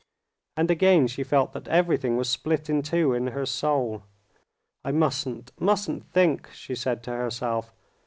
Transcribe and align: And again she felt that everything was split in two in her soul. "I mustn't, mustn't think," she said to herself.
And 0.57 0.71
again 0.71 1.05
she 1.05 1.21
felt 1.23 1.53
that 1.53 1.67
everything 1.67 2.17
was 2.17 2.27
split 2.27 2.71
in 2.71 2.81
two 2.81 3.13
in 3.13 3.27
her 3.27 3.45
soul. 3.45 4.01
"I 4.83 4.91
mustn't, 4.91 5.51
mustn't 5.59 6.09
think," 6.11 6.49
she 6.53 6.73
said 6.73 7.03
to 7.03 7.11
herself. 7.11 7.71